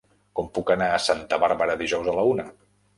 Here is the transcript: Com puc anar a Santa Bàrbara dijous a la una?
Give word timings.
Com 0.39 0.47
puc 0.55 0.71
anar 0.77 0.89
a 0.95 1.03
Santa 1.09 1.41
Bàrbara 1.47 1.79
dijous 1.85 2.13
a 2.17 2.21
la 2.21 2.29
una? 2.35 2.53